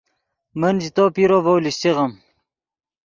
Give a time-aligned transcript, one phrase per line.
[0.59, 2.11] من ژے تو پیرو ڤؤ لیشچیغیم